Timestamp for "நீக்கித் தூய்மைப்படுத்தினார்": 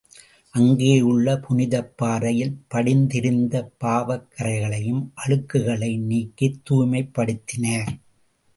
6.05-7.91